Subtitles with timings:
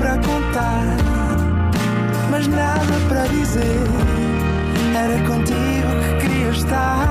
[0.00, 0.96] para contar,
[2.30, 3.60] mas nada para dizer.
[4.96, 7.06] Era contigo que queria estar,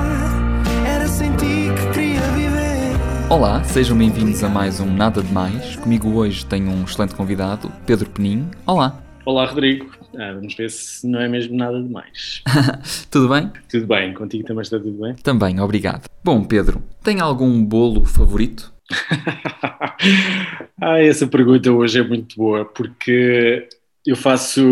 [0.88, 3.30] era sem ti que queria viver.
[3.30, 5.76] Olá, sejam bem-vindos a mais um Nada de Mais.
[5.76, 8.50] Comigo hoje tenho um excelente convidado, Pedro Penin.
[8.66, 9.00] Olá.
[9.24, 9.92] Olá, Rodrigo.
[10.18, 12.42] Ah, vamos ver se não é mesmo nada demais.
[13.12, 13.52] tudo bem?
[13.70, 15.14] Tudo bem, contigo também está tudo bem?
[15.14, 16.10] Também, obrigado.
[16.24, 18.74] Bom, Pedro, tem algum bolo favorito?
[20.82, 23.68] ah, essa pergunta hoje é muito boa porque
[24.06, 24.64] eu faço,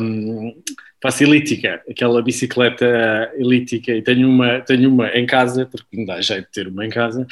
[0.00, 0.54] um,
[1.02, 6.20] faço elítica, aquela bicicleta elítica, e tenho uma, tenho uma em casa, porque me dá
[6.20, 7.26] jeito de ter uma em casa,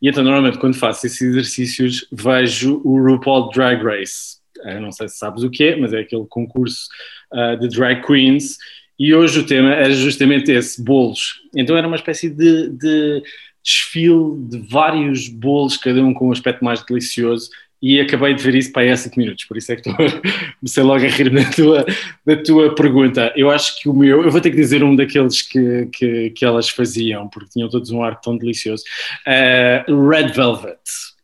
[0.00, 4.40] e então normalmente quando faço esses exercícios vejo o RuPaul Drag Race.
[4.64, 6.86] Eu não sei se sabes o que é, mas é aquele concurso
[7.32, 8.58] uh, de drag queens,
[9.02, 11.40] e hoje o tema era justamente esse, bolos.
[11.56, 13.20] Então era uma espécie de, de
[13.60, 17.50] desfile de vários bolos, cada um com um aspecto mais delicioso,
[17.82, 20.06] e acabei de ver isso para aí há 5 minutos, por isso é que estou,
[20.60, 21.84] comecei logo a rir da tua,
[22.24, 23.32] da tua pergunta.
[23.34, 26.44] Eu acho que o meu, eu vou ter que dizer um daqueles que, que, que
[26.44, 28.84] elas faziam, porque tinham todos um ar tão delicioso.
[29.26, 30.78] Uh, Red Velvet.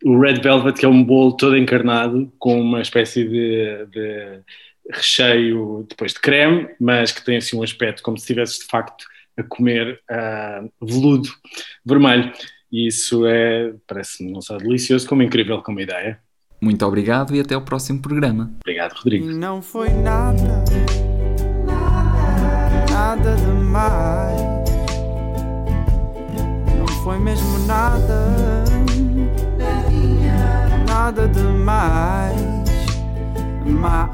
[0.04, 4.40] O Red Velvet, que é um bolo todo encarnado, com uma espécie de, de
[4.90, 9.04] recheio depois de creme, mas que tem assim um aspecto como se estivesse de facto
[9.36, 11.28] a comer uh, veludo
[11.84, 12.32] vermelho.
[12.70, 16.20] E isso é, parece-me não só delicioso, como incrível como ideia.
[16.60, 18.52] Muito obrigado e até o próximo programa.
[18.60, 19.26] Obrigado, Rodrigo.
[19.30, 20.64] Não foi nada,
[21.64, 24.40] nada, nada demais.
[26.76, 28.57] Não foi mesmo nada
[33.78, 34.08] Mais.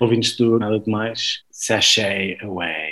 [0.00, 2.87] Ouvintes do Nada Demais, Sashay Away.